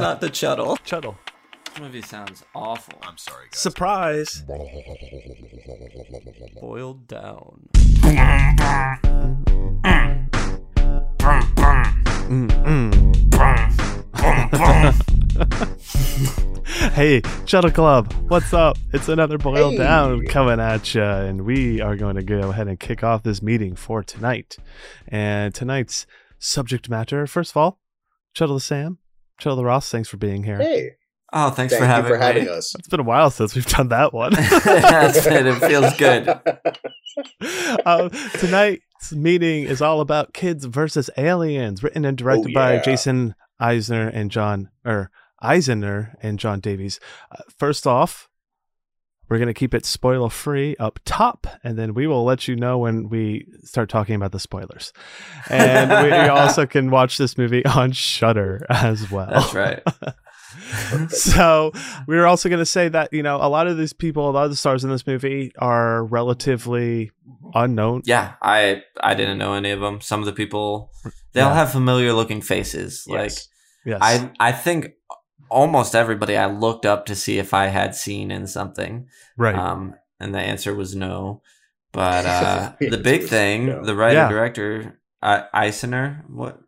[0.00, 0.78] Not the Chuddle.
[0.84, 1.16] Chuddle.
[1.64, 2.94] This movie sounds awful.
[3.02, 3.58] I'm sorry, guys.
[3.58, 4.44] Surprise.
[6.60, 7.68] Boiled down.
[16.94, 18.78] hey, Chuddle Club, what's up?
[18.92, 19.78] It's another Boil Hey.
[19.78, 23.42] Down coming at you, and we are going to go ahead and kick off this
[23.42, 24.58] meeting for tonight.
[25.08, 26.06] And tonight's
[26.38, 27.80] subject matter, first of all,
[28.32, 28.98] Chuddle Sam,
[29.40, 30.58] Chuddle Ross, thanks for being here.
[30.58, 30.90] Hey,
[31.30, 32.74] Oh, thanks thank for having you for having us.
[32.78, 34.32] It's been a while since we've done that one.
[34.64, 35.46] That's it.
[35.46, 36.26] It feels good.
[37.84, 42.78] uh, tonight's meeting is all about kids versus aliens, written and directed Oh, by.
[42.78, 45.10] Jason Eisener and John or
[45.42, 46.98] Eisener and John Davies.
[47.30, 48.27] Uh, first off,
[49.28, 52.78] we're gonna keep it spoiler free up top, and then we will let you know
[52.78, 54.92] when we start talking about the spoilers.
[55.50, 59.30] And we also can watch this movie on Shudder as well.
[59.30, 59.82] That's right.
[61.10, 61.72] so
[62.06, 64.32] we were also going to say that you know a lot of these people a
[64.32, 67.10] lot of the stars in this movie are relatively
[67.54, 70.00] unknown Yeah, I I didn't know any of them.
[70.00, 70.90] Some of the people
[71.32, 73.04] they all have familiar looking faces.
[73.06, 73.48] Like Yes.
[73.84, 74.92] yes I I think
[75.50, 79.08] almost everybody I looked up to see if I had seen in something.
[79.36, 81.42] right Um, and the answer was no.
[81.92, 83.84] But uh, The the big thing, no.
[83.84, 84.28] the writer Yeah.
[84.28, 86.60] director uh, Eisner, what?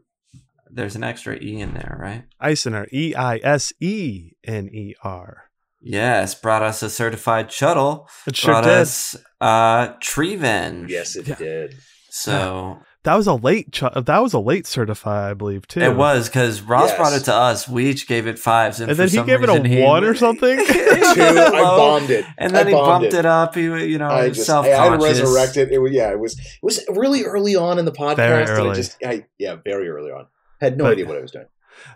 [0.73, 2.25] There's an extra e in there, right?
[2.41, 5.51] Eisner E I S E N E R
[5.83, 8.07] Yes, brought us a certified Chuddle.
[8.27, 10.89] it sure brought did us uh, Treevenge.
[10.89, 11.35] yes, it Yeah.
[11.37, 11.77] did.
[12.11, 15.97] So that was a late ch- that was a late certify, I believe too it
[15.97, 16.97] was because Ross Yes.
[16.99, 17.69] brought it to us.
[17.69, 20.15] We each gave it fives, and, and then he gave it a he- one or
[20.15, 22.25] something Two, I bombed it.
[22.39, 23.27] And then I he bumped it.
[23.27, 23.55] up.
[23.55, 25.21] He, you know, I just, self I had to conscious.
[25.23, 25.73] resurrect it.
[25.73, 28.17] It was, yeah, it was, it was really early on in the podcast.
[28.17, 28.71] Very and early.
[28.71, 30.27] I just, I, yeah, very early on.
[30.61, 31.47] Had no But- idea what I was doing.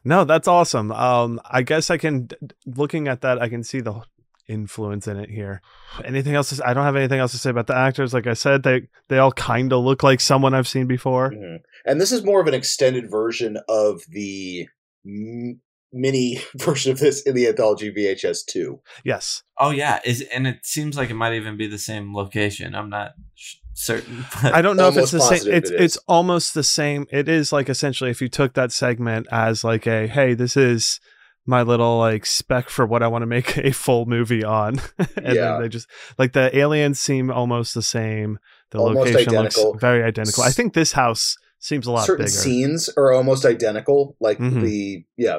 [0.03, 2.31] no that's awesome um I guess I can
[2.65, 4.01] looking at that I can see the
[4.49, 5.63] influence in it here
[6.05, 8.27] anything else to, s- I don't have anything else to say about the actors like
[8.27, 11.59] I said they they all kind of look like someone I've seen before Mhm.
[11.87, 14.67] And this is more of an extended version of the
[15.07, 15.61] m-
[15.93, 18.81] mini version of this in the anthology VHS two.
[19.05, 22.75] yes Oh yeah, is and it seems like it might even be the same location.
[22.75, 24.25] I'm not sh- certain.
[24.43, 25.53] But I don't know if it's the same.
[25.53, 27.07] It's it it's almost the same.
[27.13, 30.99] It is like essentially if you took that segment as like a hey, this is
[31.47, 35.35] my little like spec for what I want to make a full movie on, and
[35.37, 35.53] Yeah.
[35.53, 35.87] then they just
[36.19, 38.39] like the aliens seem almost the same.
[38.71, 39.65] The Almost location identical.
[39.73, 40.43] looks very identical.
[40.43, 44.17] I think this house seems a lot Certain bigger scenes are almost identical.
[44.21, 44.63] Like Mhm.
[44.63, 45.39] the yeah,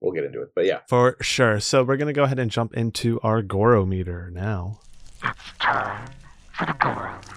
[0.00, 0.80] we'll get into it, but yeah.
[0.88, 1.58] for sure.
[1.60, 4.78] So we're gonna go ahead and jump into our Gorometer now.
[5.24, 6.06] It's time
[6.52, 7.32] for the Goro meter.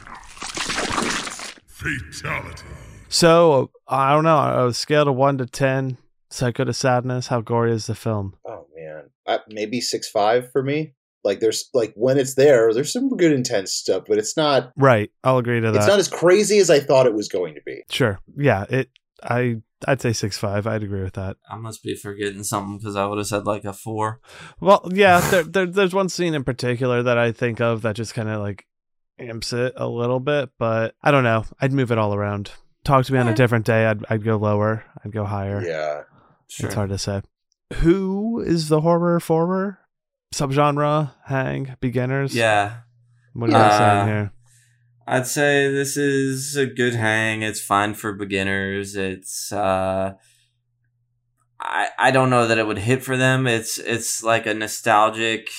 [1.68, 2.64] Fatality.
[3.08, 4.38] So I don't know.
[4.38, 5.98] On a scale of one to ten,
[6.30, 8.36] Psycho to Sadness, how gory is the film?
[8.46, 10.94] Oh man, uh, maybe six five for me.
[11.24, 14.72] Like there's like when it's there, there's some good intense stuff, but it's not.
[14.78, 15.78] Right, I'll agree to that.
[15.78, 17.84] It's not as crazy as I thought it was going to be.
[17.90, 18.20] Sure.
[18.38, 18.66] Yeah.
[18.70, 18.90] It.
[19.24, 19.58] I.
[19.88, 20.68] I'd say six five.
[20.68, 21.38] I'd agree with that.
[21.50, 24.20] I must be forgetting something because I would have said like a four.
[24.60, 25.22] Well, yeah.
[25.32, 28.42] There, there, there's one scene in particular that I think of that just kind of
[28.42, 28.66] like
[29.18, 31.46] amps it a little bit, but I don't know.
[31.62, 32.52] I'd move it all around.
[32.86, 33.86] Talk to me on a different day.
[33.86, 34.06] I'd.
[34.10, 34.86] I'd go lower.
[35.04, 35.62] I'd go higher.
[35.66, 36.04] Yeah,
[36.50, 36.68] Sure.
[36.68, 37.22] It's hard to say.
[37.76, 39.80] Who is the horror former
[40.34, 41.12] subgenre?
[41.26, 42.34] Hang beginners.
[42.36, 42.80] Yeah,
[43.34, 44.32] What are you Uh, saying here?
[45.08, 47.42] I'd say this is a good hang.
[47.42, 48.96] It's fine for beginners.
[48.96, 50.14] It's uh
[51.60, 53.48] I I don't know that it would hit for them.
[53.48, 55.50] It's it's like a nostalgic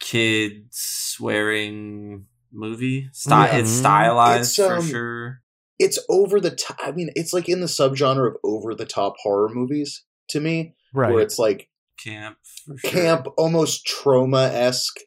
[0.00, 3.08] kid swearing movie.
[3.12, 3.56] Sty- Yeah.
[3.58, 5.41] It's stylized It's, for um, sure.
[5.78, 6.76] It's over the top.
[6.82, 10.74] I mean, it's like in the subgenre of over the top horror movies to me,
[10.94, 11.12] Right.
[11.12, 11.68] where it's like
[12.02, 12.90] Camp for sure.
[12.90, 14.98] camp, almost Troma esque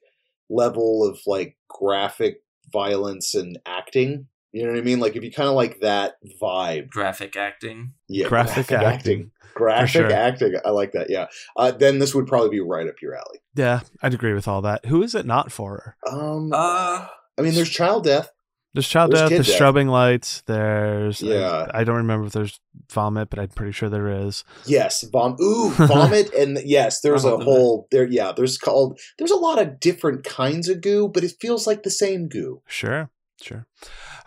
[0.50, 2.38] level of like graphic
[2.72, 4.28] violence and acting.
[4.52, 5.00] You know what I mean?
[5.00, 7.94] Like if you kind of like that vibe, graphic acting.
[8.08, 9.32] yeah, Graphic acting.
[9.54, 10.12] graphic sure.
[10.12, 10.56] acting.
[10.66, 11.10] I like that.
[11.10, 13.40] Yeah, uh, then this would probably be right up your alley.
[13.56, 14.86] Yeah, I'd agree with all that.
[14.86, 15.98] Who is it not for?
[16.10, 17.08] Um, Uh
[17.38, 18.30] I mean, there's child death.
[18.76, 19.62] There's child There's death, kid there's death.
[19.62, 21.68] strubbing lights, there's Yeah.
[21.74, 22.60] I, I don't remember if there's
[22.92, 24.44] vomit, but I'm pretty sure there is.
[24.66, 25.38] Yes, vom.
[25.42, 28.06] Ooh, vomit, and yes, there's a whole there.
[28.06, 29.00] Yeah, there's called.
[29.18, 32.62] There's a lot of different kinds of goo, but it feels like the same goo.
[32.68, 33.10] Sure,
[33.42, 33.66] sure.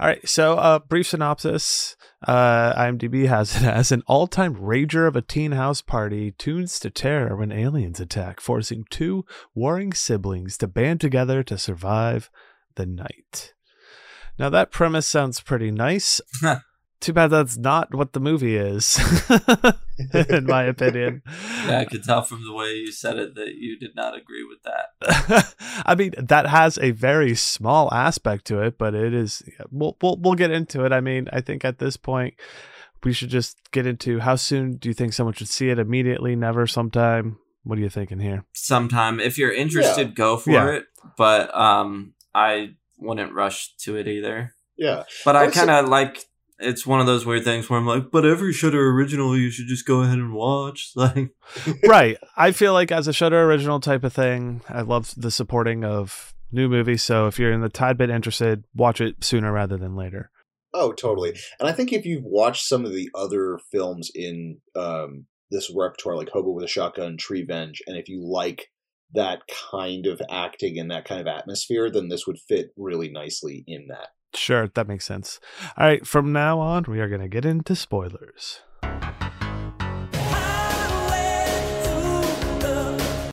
[0.01, 1.95] All right, so uh brief synopsis.
[2.27, 6.89] Uh IMDb has it as an all-time rager of a teen house party tunes to
[6.89, 12.31] terror when aliens attack, forcing two warring siblings to band together to survive
[12.77, 13.53] the night.
[14.39, 16.21] Now that premise sounds pretty nice.
[17.01, 18.99] Too bad that's not what the movie is.
[20.31, 21.23] in my opinion.
[21.65, 24.45] Yeah, I could tell from the way you said it that you did not agree
[24.45, 25.55] with that.
[25.87, 29.43] I mean, that has a very small aspect to it, but it is.
[29.71, 30.93] We'll we'll we'll get into it.
[30.93, 32.35] I mean, I think at this point
[33.05, 35.79] we should just get into how soon do you think someone should see it?
[35.79, 37.39] Immediately, never, sometime.
[37.63, 38.45] What are you thinking here?
[38.55, 40.69] Sometime, if you're interested, go for Yeah.
[40.71, 40.85] it.
[41.17, 44.55] But um, I wouldn't rush to it either.
[44.77, 45.05] Yeah.
[45.25, 46.25] But I kind of like.
[46.61, 49.69] It's one of those weird things where I'm like, but every Shudder original you should
[49.69, 50.91] just go ahead and watch.
[50.97, 51.31] Like,
[51.87, 52.19] right.
[52.37, 56.35] I feel like as a Shudder original type of thing, I love the supporting of
[56.51, 57.05] new movies.
[57.05, 60.31] So if you're in the tad bit interested, watch it sooner rather than later.
[60.75, 61.39] Oh, totally.
[61.61, 66.17] And I think if you've watched some of the other films in um, this repertoire,
[66.17, 68.69] like Hobo with a Shotgun, Treevenge, and if you like
[69.15, 73.65] that kind of acting and that kind of atmosphere, then this would fit really nicely
[73.67, 74.09] in that.
[74.35, 75.41] Sure, that makes sense.
[75.77, 78.61] All right, from now on, we are going to get into spoilers.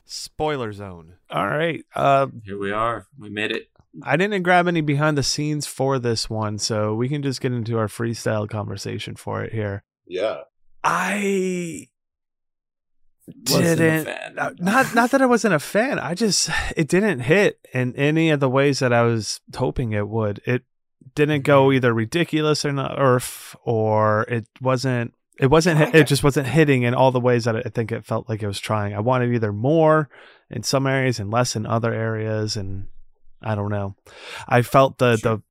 [0.06, 1.14] Spoiler zone.
[1.30, 1.84] All right.
[1.94, 3.06] Uh, here we are.
[3.18, 3.68] We made it.
[4.02, 7.52] I didn't grab any behind the scenes for this one, so we can just get
[7.52, 9.82] into our freestyle conversation for it here.
[10.06, 10.40] Yeah.
[10.84, 11.95] I Wasn't a
[13.44, 14.08] didn't
[14.38, 15.98] uh, not not that I wasn't a fan.
[15.98, 20.08] I just it didn't hit in any of the ways that I was hoping it
[20.08, 20.40] would.
[20.44, 20.62] It
[21.14, 23.20] didn't go either ridiculous or not, or
[23.64, 25.14] or it wasn't.
[25.38, 25.94] It wasn't.
[25.94, 28.46] It just wasn't hitting in all the ways that I think it felt like it
[28.46, 28.94] was trying.
[28.94, 30.08] I wanted either more
[30.50, 32.86] in some areas and less in other areas, and
[33.42, 33.96] I don't know.
[34.48, 35.42] I felt the Sure.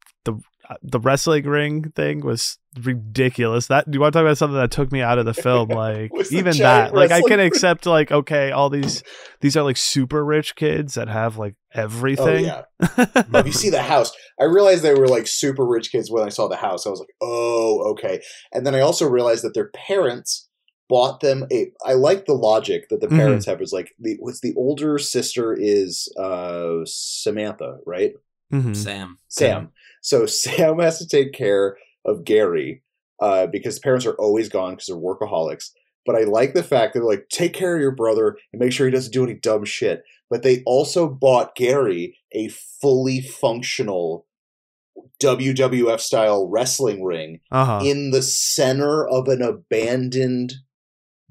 [0.67, 3.67] The the uh, the wrestling ring thing was ridiculous.
[3.67, 5.69] That do you want to talk about something that took me out of the film?
[5.69, 9.03] Like even that, like I can accept like okay, all these
[9.41, 12.45] these are like super rich kids that have like Oh, everything.
[12.45, 12.63] yeah.
[13.33, 16.29] If you see the house, I realized they were like super rich kids when I
[16.29, 16.85] saw the house.
[16.87, 18.21] I was like, oh, okay.
[18.53, 20.47] And then I also realized that their parents
[20.87, 21.71] bought them a.
[21.85, 23.17] I like the logic that the Mhm.
[23.17, 23.61] parents have.
[23.61, 28.13] Is like the what's the older sister is uh Samantha, right?
[28.53, 28.75] Mhm.
[28.75, 29.17] Sam.
[29.27, 29.71] Sam.
[30.05, 32.83] So Sam has to take care of Gary
[33.19, 35.71] uh, because parents are always gone because they're workaholics.
[36.05, 38.71] But I like the fact that they're like, take care of your brother and make
[38.71, 40.03] sure he doesn't do any dumb shit.
[40.29, 44.27] But they also bought Gary a fully functional
[45.19, 47.79] WWF style wrestling ring Uh-huh.
[47.83, 50.53] in the center of an abandoned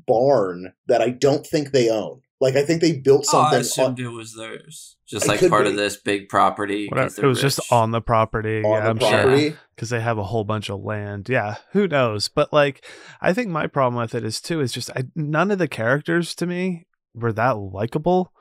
[0.06, 2.20] barn that I don't think they own.
[2.40, 4.96] Like I think they built Oh, I something assumed it was theirs.
[5.06, 5.70] Just like part be.
[5.70, 6.88] of this big property.
[6.90, 8.62] It was just on the property.
[8.62, 9.22] on, yeah, on I'm the sure.
[9.22, 9.56] property.
[9.76, 11.28] because they have a whole bunch of land.
[11.28, 12.28] Yeah, who knows?
[12.28, 12.84] But like,
[13.20, 16.34] I think my problem with it is too is just I, none of the characters
[16.36, 18.32] to me were that likable.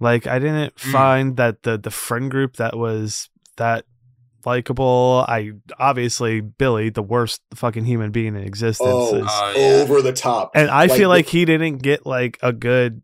[0.00, 0.92] Like, I didn't Mm.
[0.92, 3.84] find that the the friend group that was that
[4.44, 5.24] likable.
[5.28, 9.82] I obviously Billy, the worst fucking human being in existence, Oh, is, Oh, yeah.
[9.82, 10.52] over the top.
[10.54, 13.02] and I like feel like he didn't get like a good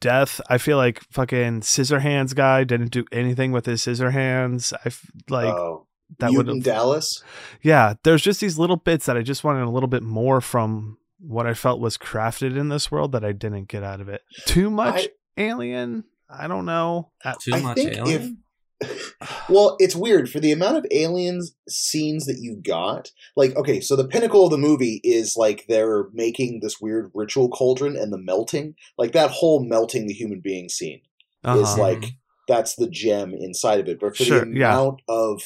[0.00, 0.40] death.
[0.48, 4.72] I feel like fucking scissor hands guy didn't do anything with his scissor hands.
[4.72, 5.86] I f- like oh,
[6.18, 7.22] that would Mutant have Dallas.
[7.62, 10.98] yeah, there's just these little bits that I just wanted a little bit more from
[11.18, 14.22] what I felt was crafted in this world that I didn't get out of it.
[14.46, 15.06] Too much
[15.36, 16.04] alien?
[16.28, 17.10] I don't know.
[17.40, 18.22] Too I much think alien.
[18.22, 18.30] if
[19.48, 23.10] well, it's weird for the amount of aliens scenes that you got.
[23.36, 27.48] Like, okay, so the pinnacle of the movie is like they're making this weird ritual
[27.48, 28.74] cauldron and the melting.
[28.98, 31.00] Like that whole melting the human being scene
[31.44, 31.80] is uh-huh.
[31.80, 32.04] like
[32.48, 34.00] that's the gem inside of it.
[34.00, 34.72] But for Sure, the yeah.
[34.72, 35.42] amount of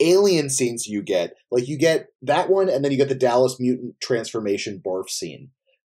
[0.00, 3.56] alien scenes you get, like you get that one, and then you get the Dallas
[3.58, 5.50] mutant transformation barf scene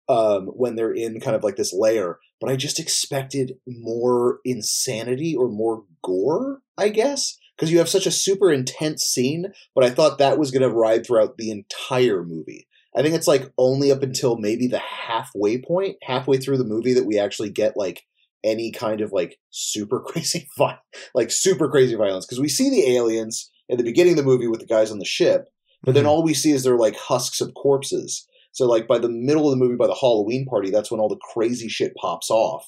[0.09, 2.19] um, when they're in kind of like this layer.
[2.41, 8.05] But I just expected more insanity or more gore, I guess, because you have such
[8.05, 9.51] a super intense scene.
[9.73, 12.67] But I thought that was going to ride throughout the entire movie.
[12.95, 16.93] I think it's like only up until maybe the halfway point, halfway through the movie,
[16.93, 18.03] that we actually get like
[18.43, 20.77] any kind of like super crazy vi-
[21.15, 24.47] like super crazy violence because we see the aliens in the beginning of the movie
[24.47, 25.47] with the guys on the ship
[25.83, 26.09] but then Mhm.
[26.09, 29.57] all we see is they're like husks of corpses so like by the middle of
[29.57, 32.63] the movie by the halloween party that's when all the crazy shit pops off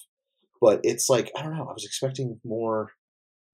[0.60, 2.94] but it's like i don't know i was expecting more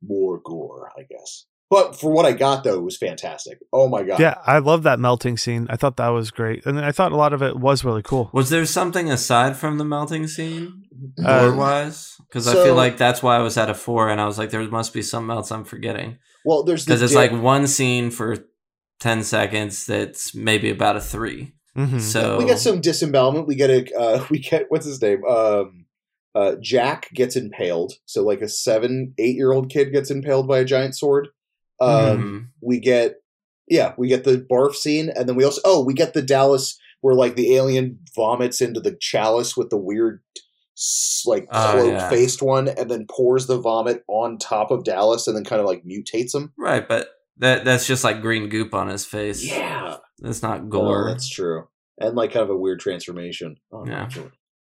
[0.08, 4.04] more gore i guess but for what i got though it was fantastic oh my
[4.04, 5.66] god yeah, I love that melting scene.
[5.70, 8.30] I thought that was great, and I thought a lot of it was really cool.
[8.32, 10.84] Was there something aside from the melting scene,
[11.26, 12.16] Uh, lore wise?
[12.28, 14.52] Because I feel like that's why I was at a four, and I was like,
[14.52, 16.18] there must be something else I'm forgetting.
[16.46, 18.38] well there's the Because it's dip- like one scene for
[19.00, 21.54] ten seconds that's maybe about a three.
[21.76, 22.00] Mhm.
[22.00, 23.48] So we get some disembowelment.
[23.48, 25.24] We get a uh, we get what's his name?
[25.26, 25.83] Um,
[26.36, 27.94] uh, Jack gets impaled.
[28.06, 31.28] So like a seven, eight year old kid gets impaled by a giant sword.
[31.80, 32.46] Um, Mhm.
[32.62, 33.16] We get
[33.70, 36.78] yeah, we get the barf scene, and then we also oh we get the Dallas
[37.02, 40.22] where like the alien vomits into the chalice with the weird
[41.25, 42.10] like Oh, cloak yeah.
[42.10, 45.68] faced one and then pours the vomit on top of Dallas and then kind of
[45.68, 46.52] like mutates him.
[46.58, 49.46] Right, but that that's just like green goop on his face.
[49.46, 49.98] Yeah.
[50.20, 51.10] That's not Oh, gore.
[51.10, 51.68] that's true.
[52.00, 53.58] And like kind of a weird transformation.
[53.72, 54.10] Oh, Yeah.
[54.16, 54.24] yeah.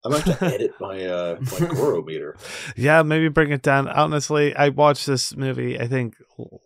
[0.04, 2.36] I'm gonna have to edit my uh my Goro meter.
[2.76, 3.88] Yeah, maybe bring it down.
[3.88, 5.80] Honestly, I watched this movie.
[5.80, 6.16] I think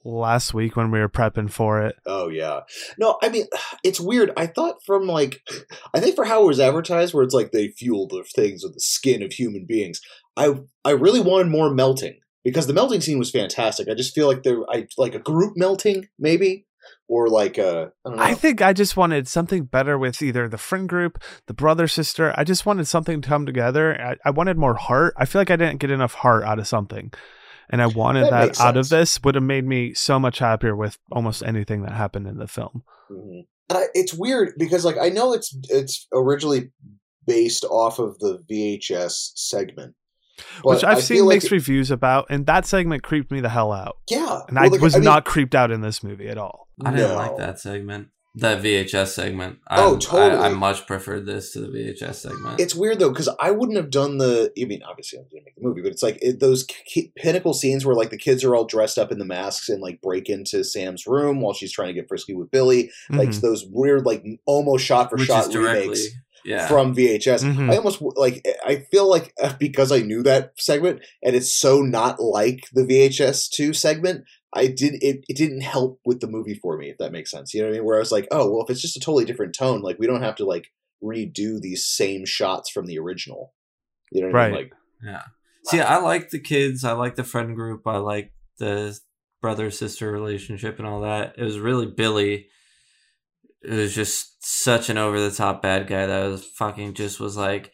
[0.04, 1.96] last week when we were prepping for it.
[2.06, 2.60] Oh yeah.
[2.98, 3.46] No, I mean
[3.84, 4.32] it's weird.
[4.36, 5.40] I thought from like
[5.94, 8.74] I think for how it was advertised where it's like they fuel the things with
[8.74, 10.00] the skin of human beings.
[10.36, 10.54] I
[10.84, 13.88] I really wanted more melting because the melting scene was fantastic.
[13.88, 16.66] I just feel like there I like a group melting maybe
[17.08, 18.22] or like a I don't know.
[18.22, 22.34] I think I just wanted something better with either the friend group, the brother sister.
[22.36, 24.00] I just wanted something to come together.
[24.00, 25.14] I, I wanted more heart.
[25.16, 27.12] I feel like I didn't get enough heart out of something.
[27.70, 30.76] And I wanted That that, out of this would have made me so much happier
[30.76, 32.82] with almost anything that happened in the film.
[33.10, 33.46] Mhm.
[33.70, 36.72] And I, it's weird because like I know it's it's originally
[37.26, 39.94] based off of the VHS segment.
[40.62, 43.40] But Which I've I seen feel like mixed reviews about, and that segment creeped me
[43.40, 43.98] the hell out.
[44.10, 46.68] yeah, And Well, I like, was mean, not creeped out in this movie at all.
[46.84, 47.16] I didn't no.
[47.16, 48.08] like that segment.
[48.34, 49.58] That VHS segment.
[49.66, 50.38] I, Oh, totally.
[50.40, 52.60] I, I much preferred this to the VHS segment.
[52.60, 54.52] It's weird though because I wouldn't have done the.
[54.60, 57.52] I mean, obviously I didn't make the movie, but it's like it, those ki- pinnacle
[57.52, 60.28] scenes where like the kids are all dressed up in the masks and like break
[60.28, 62.92] into Sam's room while she's trying to get frisky with Billy.
[63.10, 63.40] Like Mhm.
[63.40, 65.98] those weird, like almost shot for which shot is directly.
[66.48, 66.68] Remakes Yeah.
[66.68, 67.44] from VHS.
[67.44, 67.72] Mhm.
[67.72, 68.46] I almost like.
[68.64, 72.84] I feel like uh, because I knew that segment and it's so not like the
[72.84, 74.24] VHS two segment.
[74.54, 75.24] I did it.
[75.28, 77.52] It didn't help with the movie for me, if that makes sense.
[77.52, 77.84] You know what I mean?
[77.86, 80.06] Where I was like, oh well, if it's just a totally different tone, like we
[80.06, 80.68] don't have to like
[81.04, 83.52] redo these same shots from the original.
[84.10, 84.52] You know what I mean?
[84.54, 84.62] Right.
[84.64, 84.72] Like,
[85.04, 85.22] Yeah.
[85.66, 86.82] See, I like the kids.
[86.82, 87.86] I like the friend group.
[87.86, 88.98] I like the
[89.42, 91.34] brother sister relationship and all that.
[91.36, 92.48] It was really Billy.
[93.62, 97.36] It was just such an over the top bad guy that was fucking just was
[97.36, 97.72] like,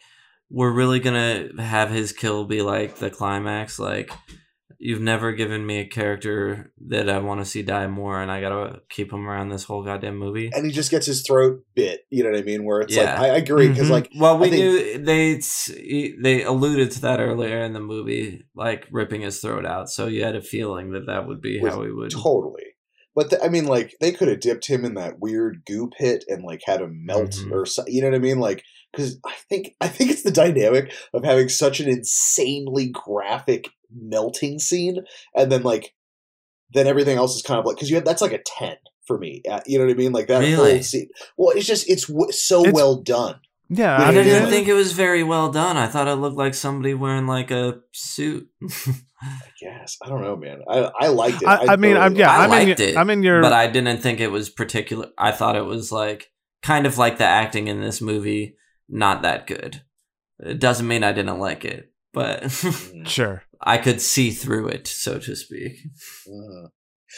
[0.50, 3.79] we're really gonna have his kill be like the climax.
[3.79, 4.11] Like,
[4.79, 8.41] you've never given me a character that I want to see die more, and I
[8.41, 10.50] gotta keep him around this whole goddamn movie.
[10.55, 12.03] and he just gets his throat bit.
[12.11, 12.64] You know what I mean?
[12.64, 13.19] Where it's Yeah.
[13.21, 13.93] like, I, agree because Mhm.
[13.93, 15.41] like Well, we think- knew they
[16.23, 19.88] they alluded to that earlier in the movie, like ripping his throat out.
[19.91, 22.11] So you had a feeling that that would be With how he would.
[22.11, 22.64] totally.
[23.14, 26.25] But the, I mean, like they could have dipped him in that weird goo pit
[26.28, 27.52] and like had him melt Mhm.
[27.52, 28.40] or you know what I mean?
[28.40, 33.68] Like because I think I think it's the dynamic of having such an insanely graphic
[33.97, 34.99] melting scene,
[35.37, 35.94] and then like
[36.73, 39.16] then everything else is kind of like because you have that's like a ten for
[39.18, 39.42] me.
[39.49, 40.12] Uh, you know what I mean?
[40.12, 40.75] Like that Really?
[40.75, 41.09] whole scene.
[41.37, 43.37] Well, it's just it's w- so It's- well done.
[43.71, 45.76] Yeah, I I didn't think it was very well done.
[45.78, 48.49] I thought it looked like somebody wearing like a suit.
[49.25, 50.61] I guess I don't know, man.
[50.69, 51.49] I I liked it.
[51.49, 53.40] I, I mean, I'm yeah, I I'm in, liked your, it, I'm in your.
[53.43, 55.09] but I didn't think it was particular.
[55.19, 56.31] I thought it was like
[56.62, 58.57] kind of like the acting in this movie,
[58.88, 59.83] not that good.
[60.40, 63.07] It doesn't mean I didn't like it, but Mhm.
[63.09, 63.45] sure.
[63.61, 65.76] I could see through it, so to speak.
[66.28, 66.66] Mhm.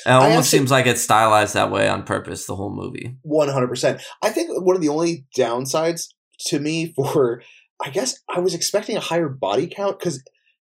[0.04, 2.46] It almost actually- seems like it's stylized that way on purpose.
[2.46, 3.16] The whole movie.
[3.22, 4.02] One hundred percent.
[4.22, 6.08] I think one of the only downsides
[6.48, 7.42] to me for,
[7.82, 10.22] I guess, I was expecting a higher body count because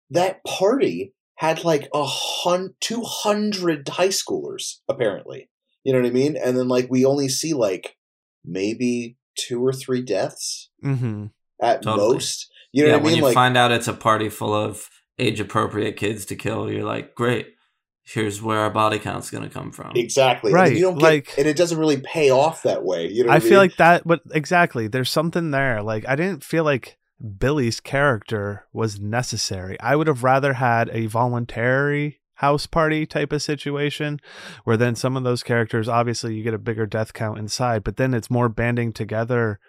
[0.09, 5.49] that party had like a hun two hundred high schoolers apparently.
[5.85, 6.35] You know what I mean?
[6.35, 7.95] And then like we only see like
[8.43, 11.27] maybe two or three deaths hmm
[11.61, 12.13] at Totally.
[12.15, 12.51] most.
[12.73, 13.17] You know yeah, what I when mean?
[13.19, 16.83] you Like find out it's a party full of age appropriate kids to kill, you're
[16.85, 17.55] like, great.
[18.03, 19.91] Here's where our body count's gonna come from.
[19.95, 20.49] exactly.
[20.51, 23.07] And Right, You don't get, like- and it doesn't really pay off that way.
[23.07, 23.29] You know?
[23.29, 25.81] What I I, feel like that, but exactly, there's something there.
[25.81, 26.97] Like I didn't feel like
[27.37, 29.79] Billy's character was necessary.
[29.79, 34.17] I would have rather had a voluntary house party type of situation
[34.63, 37.97] where then some of those characters obviously you get a bigger death count inside but
[37.97, 39.59] then it's more banding together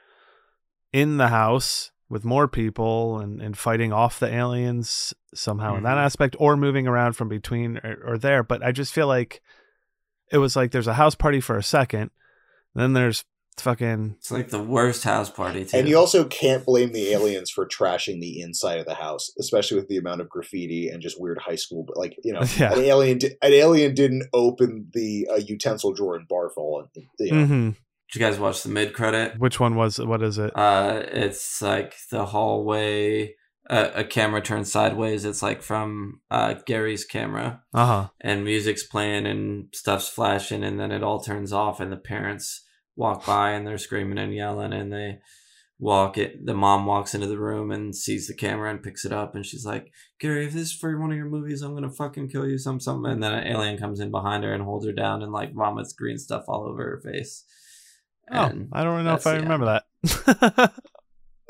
[0.92, 5.96] in the house with more people and, and fighting off the aliens somehow in that
[5.96, 6.04] Mhm.
[6.04, 9.42] aspect or moving around from between or, or there but i just feel like
[10.30, 12.12] it was like there's a house party for a second
[12.76, 13.24] then there's
[13.60, 15.76] fucking It's like the worst house party too.
[15.76, 19.78] And you also can't blame the aliens for trashing the inside of the house, especially
[19.78, 21.84] with the amount of graffiti and just weird high school.
[21.86, 22.72] But like you know, Yeah.
[22.72, 26.84] an alien, di- an alien didn't open the uh, utensil drawer in Barfall.
[26.94, 27.76] And, you know, Mhm.
[28.12, 29.38] Did you guys watch the mid credit?
[29.38, 33.34] which one was what is it Uh, it's like the hallway.
[33.68, 35.24] Uh, a camera turns sideways.
[35.24, 40.90] It's like from uh, Gary's camera, uh-huh and music's playing and stuff's flashing, and then
[40.90, 42.64] it all turns off, and the parents
[43.00, 45.18] walk by and they're screaming and yelling, and they
[45.80, 46.44] walk it.
[46.44, 49.44] The mom walks into the room and sees the camera and picks it up, and
[49.44, 49.90] she's like,
[50.20, 52.78] "Gary, if this is for one of your movies, I'm gonna fucking kill you, some
[52.78, 55.54] something." And then an alien comes in behind her and holds her down and like
[55.54, 57.44] vomits green stuff all over her face.
[58.30, 60.72] Oh, I don't know if I the remember that.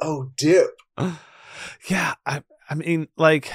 [0.02, 0.70] Oh, dip.
[1.90, 3.52] yeah, I I mean like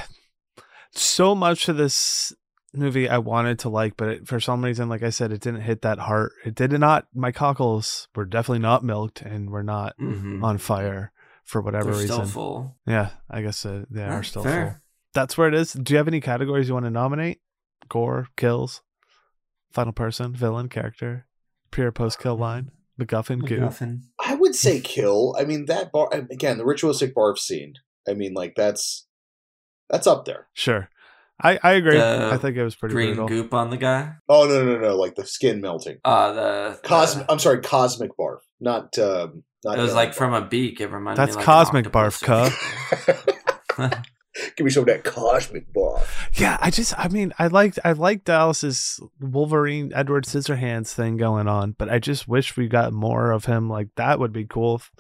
[0.92, 2.34] so much of this
[2.78, 5.62] movie I wanted to like, but it, for some reason, like I said, it didn't
[5.62, 6.32] hit that heart.
[6.46, 7.08] It did not.
[7.14, 10.44] My cockles were definitely not milked and were not Mhm.
[10.44, 11.12] on fire
[11.44, 12.16] for whatever They're reason.
[12.16, 12.78] still full.
[12.88, 14.66] Yeah, I guess uh, they are still fair.
[14.72, 14.82] full.
[15.14, 15.74] That's where it is.
[15.74, 17.40] Do you have any categories you want to nominate?
[17.88, 18.82] Gore, kills,
[19.72, 21.28] final person, villain, character,
[21.72, 23.70] pre or post kill line, MacGuffin, goo.
[24.26, 25.36] I would say kill.
[25.40, 27.76] I mean, that bar again, the ritualistic barf scene.
[28.08, 29.06] I mean, like that's
[29.90, 30.48] that's up there.
[30.54, 30.90] Sure,
[31.42, 31.98] I I agree.
[31.98, 33.28] The I think it was pretty Green brutal.
[33.28, 34.14] goop on the guy.
[34.30, 34.96] Oh no, no, no!
[34.96, 35.98] Like the skin melting.
[36.06, 37.28] Uh the Cosmic.
[37.28, 38.98] the- I'm sorry, cosmic barf, not.
[39.00, 40.16] um not it was like barf.
[40.16, 40.80] from a beak.
[40.80, 42.22] It reminded That's me like cosmic an barf,
[43.78, 43.92] or
[44.58, 46.06] Give me some of that cosmic barf.
[46.40, 51.48] Yeah, I just I mean I liked I liked Dallas's Wolverine Edward Scissorhands thing going
[51.48, 53.70] on, but I just wish we got more of him.
[53.70, 54.76] Like that would be cool.
[54.76, 54.92] If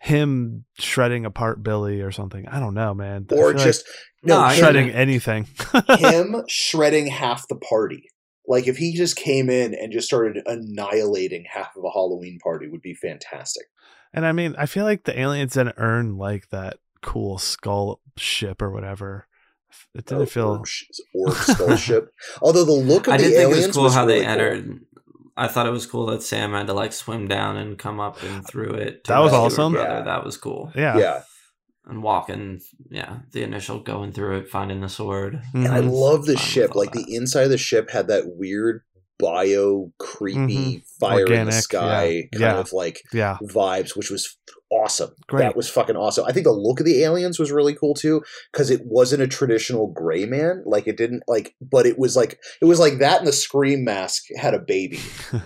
[0.00, 2.46] him shredding apart Billy or something.
[2.48, 3.26] I don't know, man.
[3.32, 3.84] Or feel just
[4.22, 5.46] No, no, I him- shredding anything.
[5.98, 8.10] him shredding half the party.
[8.46, 12.68] Like if he just came in and just started annihilating half of a Halloween party
[12.68, 13.66] would be fantastic.
[14.14, 18.62] and I mean, I feel like the aliens didn't earn like that cool skull ship
[18.62, 19.26] or whatever.
[19.94, 20.84] It didn't Oh, feel orb, sh-
[21.14, 22.10] orb skull ship.
[22.40, 24.24] Although the look of I the did think it aliens was cool how really they
[24.24, 24.32] cool.
[24.32, 24.80] entered.
[25.36, 28.20] I thought it was cool that Sam had to like swim down and come up
[28.24, 29.04] and through it.
[29.04, 29.74] That was awesome.
[29.74, 30.00] Yeah.
[30.02, 30.72] That was cool.
[30.74, 30.96] yeah.
[30.98, 31.22] Yeah,
[31.88, 35.40] And walking, yeah, the initial going through it, finding the sword.
[35.54, 35.90] and I Mhm.
[35.90, 36.72] love the ship.
[36.74, 38.82] all Like the inside of the ship had that weird
[39.18, 41.60] bio creepy fire in the Mm-hmm.
[41.60, 42.20] Sky yeah.
[42.38, 42.58] kind Yeah.
[42.60, 43.38] of like Yeah.
[43.42, 44.36] vibes, which was
[44.70, 45.10] awesome.
[45.26, 45.40] Great.
[45.44, 46.24] That was fucking awesome.
[46.28, 49.26] I think the look of the aliens was really cool too, because it wasn't a
[49.26, 50.62] traditional gray man.
[50.66, 53.82] Like it didn't like, but it was like it was like that, and the scream
[53.82, 55.00] mask had a baby.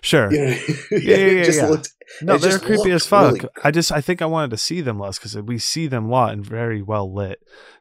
[0.00, 0.32] Sure.
[0.32, 0.56] You know,
[0.90, 1.68] Yeah, yeah, yeah, just yeah.
[1.68, 1.92] looked.
[2.22, 3.34] No, they're creepy as fuck.
[3.34, 6.06] really I just I think I wanted to see them less because we see them
[6.06, 7.40] a lot and very well lit.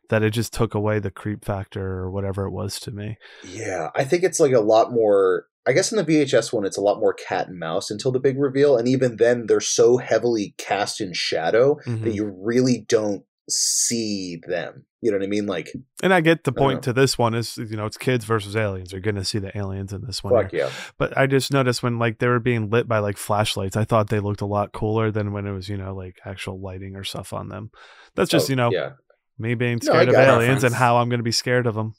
[0.09, 3.17] That it just took away the creep factor or whatever it was to me.
[3.43, 5.45] Yeah, I think it's like a lot more.
[5.67, 8.19] I guess in the VHS one, it's a lot more cat and mouse until the
[8.19, 12.03] big reveal, and even then, they're so heavily cast in shadow Mhm.
[12.03, 14.85] that you really don't see them.
[15.01, 15.45] You know what I mean?
[15.45, 18.55] Like, And I get the point to this one is you know it's kids versus
[18.55, 18.91] aliens.
[18.91, 20.33] You're gonna see the aliens in this one.
[20.33, 20.61] fuck here.
[20.65, 20.71] yeah.
[20.97, 24.09] But I just noticed when like they were being lit by like flashlights, I thought
[24.09, 27.03] they looked a lot cooler than when it was you know like actual lighting or
[27.03, 27.69] stuff on them.
[28.15, 28.91] That's just Oh, you know yeah.
[29.37, 30.43] me being No, scared of got it.
[30.43, 31.93] aliens and how I'm gonna be scared of them.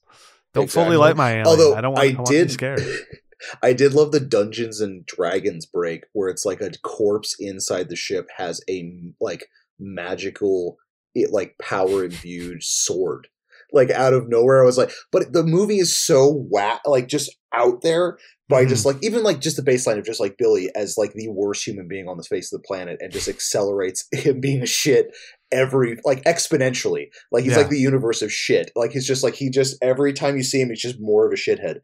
[0.53, 0.97] Don't fully Exactly.
[0.97, 1.47] light my alien.
[1.47, 2.05] Although I don't want.
[2.05, 2.81] I, I want to be did, scared.
[3.63, 7.95] I did love the Dungeons and Dragons break where it's like a corpse inside the
[7.95, 9.47] ship has a like
[9.79, 10.79] magical,
[11.17, 13.29] it like power imbued sword.
[13.73, 17.35] Like out of nowhere, I was like, but the movie is so whack, like just
[17.53, 18.17] out there
[18.49, 18.69] by Mhm.
[18.69, 21.67] just like even like just the baseline of just like Billy as like the worst
[21.67, 25.09] human being on the face of the planet and just accelerates him being a shit
[25.51, 27.07] every like exponentially.
[27.33, 27.59] Like he's Yeah.
[27.59, 28.71] like the universe of shit.
[28.77, 31.33] Like he's just like he just every time you see him, he's just more of
[31.33, 31.79] a shithead.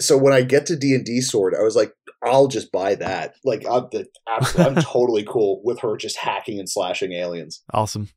[0.00, 2.94] So when I get to D and D sword, I was like, I'll just buy
[2.96, 3.34] that.
[3.44, 4.06] Like I'm the
[4.58, 7.62] I'm totally cool with her just hacking and slashing aliens.
[7.72, 8.08] Awesome.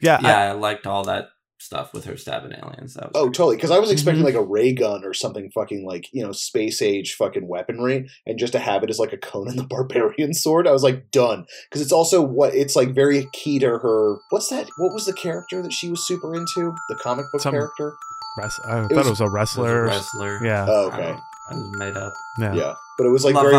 [0.00, 0.18] Yeah.
[0.22, 2.94] Yeah, I, liked all that stuff with her stabbing aliens.
[2.94, 3.56] That was Oh, totally.
[3.56, 4.26] Because I was expecting Mhm.
[4.26, 8.38] like a ray gun or something fucking like you know space age fucking weaponry, and
[8.38, 11.44] just to have it as like a Conan the Barbarian sword, I was like done.
[11.68, 14.16] Because it's also what it's like very key to her.
[14.30, 14.68] What's that?
[14.78, 16.74] What was the character that she was super into?
[16.88, 17.94] The comic book Some- character.
[18.38, 19.84] Wrest- I thought was- it was a It was a wrestler.
[19.84, 20.40] wrestler.
[20.46, 20.66] Yeah.
[20.66, 21.16] Oh, okay.
[21.50, 22.12] Don't- was made up.
[22.38, 22.54] yeah.
[22.54, 23.50] Yeah, but it was like Lavar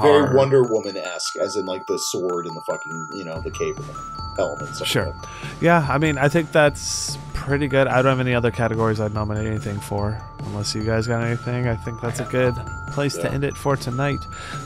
[0.00, 3.40] very very Wonder Woman esque, as in like the sword and the fucking you know
[3.40, 4.66] the cape and the helmet.
[4.66, 5.06] And stuff Sure.
[5.06, 5.14] Like.
[5.60, 7.86] Yeah, I mean, I think that's pretty good.
[7.86, 10.20] I don't have any other categories I'd nominate anything for.
[10.46, 12.92] Unless you guys got anything, I think that's I a good nothing.
[12.92, 14.18] place to end it for tonight.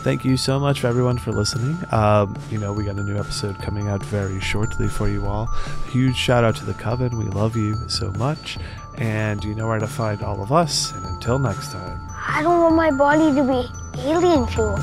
[0.02, 1.76] Thank you so much for everyone for listening.
[1.92, 5.46] Um, you know, we got a new episode coming out very shortly for you all.
[5.90, 7.16] Huge shout out to the Coven.
[7.16, 8.58] We love you so much.
[8.96, 10.92] And you know where to find all of us.
[10.92, 12.00] And until next time.
[12.26, 14.78] I don't want my body to be alien fuel.